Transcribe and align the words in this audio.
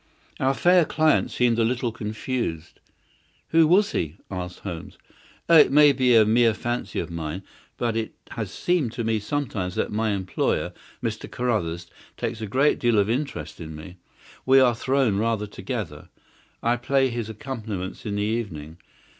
Our 0.39 0.55
fair 0.55 0.83
client 0.83 1.29
seemed 1.29 1.59
a 1.59 1.63
little 1.63 1.91
confused. 1.91 2.79
"Who 3.49 3.67
was 3.67 3.91
he?" 3.91 4.17
asked 4.31 4.61
Holmes. 4.61 4.97
"Oh, 5.47 5.55
it 5.57 5.71
may 5.71 5.91
be 5.91 6.15
a 6.15 6.25
mere 6.25 6.55
fancy 6.55 6.99
of 6.99 7.11
mine; 7.11 7.43
but 7.77 7.95
it 7.95 8.15
has 8.31 8.49
seemed 8.49 8.93
to 8.93 9.03
me 9.03 9.19
sometimes 9.19 9.75
that 9.75 9.91
my 9.91 10.09
employer, 10.09 10.73
Mr. 11.03 11.29
Carruthers, 11.29 11.85
takes 12.17 12.41
a 12.41 12.47
great 12.47 12.79
deal 12.79 12.97
of 12.97 13.11
interest 13.11 13.61
in 13.61 13.75
me. 13.75 13.97
We 14.43 14.59
are 14.59 14.73
thrown 14.73 15.17
rather 15.17 15.45
together. 15.45 16.09
I 16.63 16.77
play 16.77 17.09
his 17.09 17.29
accompaniments 17.29 18.03
in 18.03 18.15
the 18.15 18.23
evening. 18.23 18.77